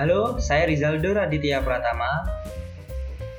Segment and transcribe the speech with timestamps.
[0.00, 2.24] Halo, saya Rizaldo Raditya Pratama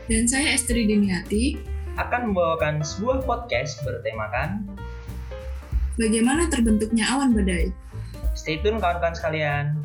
[0.06, 1.58] Dan saya Estri Diniati
[1.98, 4.70] akan membawakan sebuah podcast bertemakan
[5.98, 7.74] Bagaimana terbentuknya awan badai.
[8.38, 9.82] Stay tune kawan-kawan sekalian.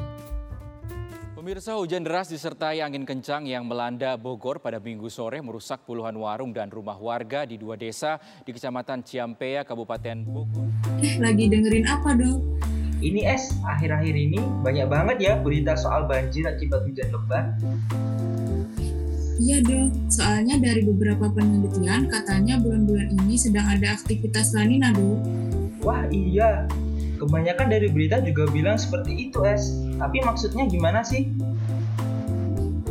[1.32, 6.52] Pemirsa hujan deras disertai angin kencang yang melanda Bogor pada minggu sore merusak puluhan warung
[6.52, 10.68] dan rumah warga di dua desa di Kecamatan Ciampea, Kabupaten Bogor.
[11.00, 12.75] Eh, lagi dengerin apa dong?
[12.96, 17.44] Ini es, akhir-akhir ini banyak banget ya berita soal banjir akibat hujan lebat.
[19.36, 25.20] Iya dong, soalnya dari beberapa penelitian katanya bulan-bulan ini sedang ada aktivitas lanina dong.
[25.84, 26.64] Wah iya,
[27.20, 29.76] kebanyakan dari berita juga bilang seperti itu es.
[30.00, 31.28] Tapi maksudnya gimana sih?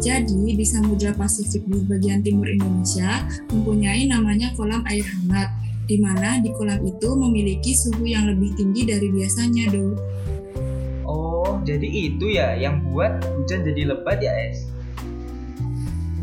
[0.05, 5.49] Jadi di Samudra Pasifik di bagian timur Indonesia mempunyai namanya kolam air hangat,
[5.85, 9.93] di mana di kolam itu memiliki suhu yang lebih tinggi dari biasanya, Do.
[11.05, 14.65] Oh, jadi itu ya yang buat hujan jadi lebat ya es?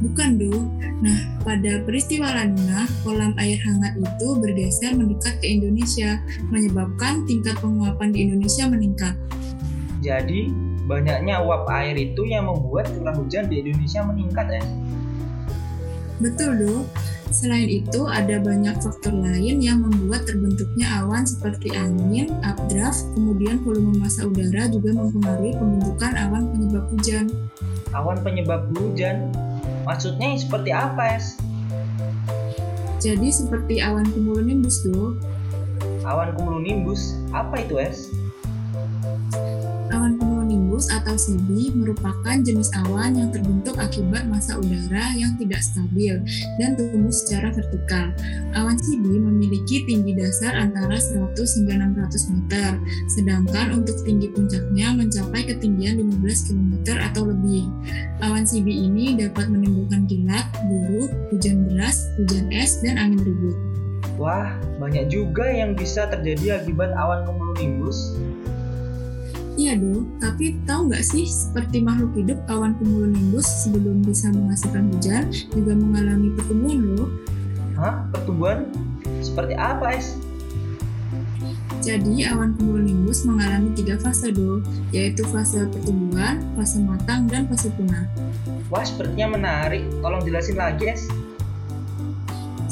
[0.02, 0.66] Bukan, Do.
[1.02, 6.18] Nah, pada peristiwa lanina, kolam air hangat itu bergeser mendekat ke Indonesia,
[6.50, 9.14] menyebabkan tingkat penguapan di Indonesia meningkat.
[10.02, 10.50] Jadi,
[10.90, 14.62] banyaknya uap air itu yang membuat curah hujan di Indonesia meningkat ya?
[16.22, 16.74] Betul, Do.
[17.34, 23.98] Selain itu, ada banyak faktor lain yang membuat terbentuknya awan seperti angin, updraft, kemudian volume
[23.98, 27.26] massa udara juga mempengaruhi pembentukan awan penyebab hujan.
[27.96, 29.34] Awan penyebab hujan?
[29.82, 31.40] Maksudnya seperti apa, Es?
[33.02, 35.18] Jadi seperti awan cumulonimbus, Do.
[36.06, 38.12] Awan cumulonimbus, apa itu, Es?
[40.72, 46.16] Cumulonimbus atau CB merupakan jenis awan yang terbentuk akibat massa udara yang tidak stabil
[46.56, 48.08] dan tumbuh secara vertikal.
[48.56, 52.70] Awan CB memiliki tinggi dasar antara 100 hingga 600 meter,
[53.12, 56.72] sedangkan untuk tinggi puncaknya mencapai ketinggian 15 km
[57.04, 57.68] atau lebih.
[58.24, 63.56] Awan CB ini dapat menimbulkan kilat, buruk, hujan deras, hujan es, dan angin ribut.
[64.16, 68.16] Wah, banyak juga yang bisa terjadi akibat awan cumulonimbus.
[69.52, 75.28] Iya dong, tapi tahu nggak sih seperti makhluk hidup awan cumulonimbus sebelum bisa menghasilkan hujan
[75.52, 77.08] juga mengalami pertumbuhan loh.
[77.76, 78.08] Hah?
[78.16, 78.64] Pertumbuhan?
[79.20, 80.16] Seperti apa, Es?
[81.84, 88.08] Jadi awan cumulonimbus mengalami tiga fase do, yaitu fase pertumbuhan, fase matang, dan fase punah.
[88.72, 89.84] Wah, sepertinya menarik.
[90.00, 91.12] Tolong jelasin lagi, Es.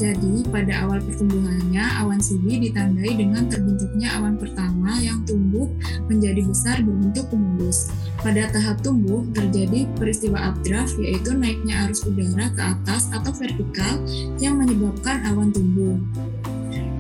[0.01, 5.69] Jadi, pada awal pertumbuhannya, awan CB ditandai dengan terbentuknya awan pertama yang tumbuh
[6.09, 7.93] menjadi besar berbentuk kumulus.
[8.25, 14.01] Pada tahap tumbuh, terjadi peristiwa updraft, yaitu naiknya arus udara ke atas atau vertikal
[14.41, 16.01] yang menyebabkan awan tumbuh.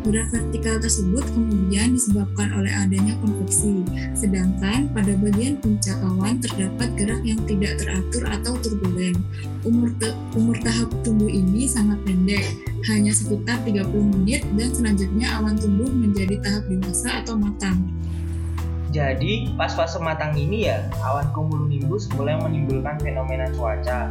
[0.01, 3.85] Gerak vertikal tersebut kemudian disebabkan oleh adanya konveksi,
[4.17, 9.13] sedangkan pada bagian puncak awan terdapat gerak yang tidak teratur atau turbulen.
[9.61, 12.49] Umur, te- umur tahap tumbuh ini sangat pendek,
[12.89, 17.77] hanya sekitar 30 menit dan selanjutnya awan tumbuh menjadi tahap dewasa atau matang.
[18.91, 24.11] Jadi, pas fase matang ini ya, awan cumulonimbus mulai menimbulkan fenomena cuaca.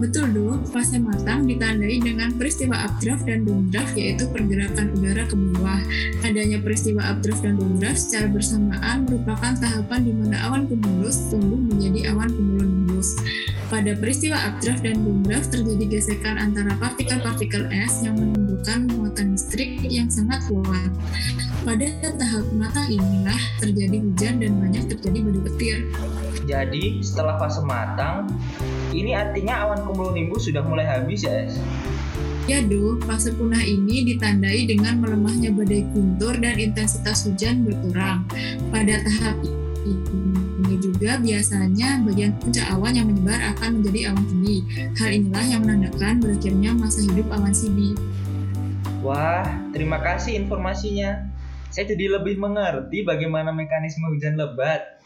[0.00, 5.76] Betul dong, fase matang ditandai dengan peristiwa updraft dan downdraft yaitu pergerakan udara ke bawah.
[6.24, 12.16] Adanya peristiwa updraft dan downdraft secara bersamaan merupakan tahapan di mana awan cumulus tumbuh menjadi
[12.16, 13.20] awan cumulonimbus.
[13.68, 20.08] Pada peristiwa updraft dan downdraft terjadi gesekan antara partikel-partikel es yang menimbulkan muatan listrik yang
[20.08, 20.96] sangat kuat.
[21.60, 21.84] Pada
[22.16, 25.78] tahap matang inilah terjadi hujan dan banyak terjadi badai petir.
[26.48, 28.32] Jadi, setelah fase matang,
[28.90, 31.58] ini artinya awan cumulonimbus sudah mulai habis ya, Es?
[32.50, 38.26] Ya do, fase punah ini ditandai dengan melemahnya badai guntur dan intensitas hujan berkurang.
[38.74, 39.38] Pada tahap
[39.86, 44.58] ini juga biasanya bagian puncak awan yang menyebar akan menjadi awan tinggi.
[44.98, 47.94] Hal inilah yang menandakan berakhirnya masa hidup awan CB.
[49.00, 51.30] Wah, terima kasih informasinya.
[51.70, 54.99] Saya jadi lebih mengerti bagaimana mekanisme hujan lebat.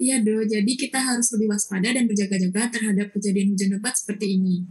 [0.00, 4.64] Iya do, jadi kita harus lebih waspada dan berjaga-jaga terhadap kejadian hujan lebat seperti ini.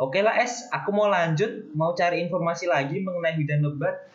[0.00, 0.64] Oke lah, Es.
[0.72, 1.68] Aku mau lanjut.
[1.76, 4.08] Mau cari informasi lagi mengenai hujan lebat.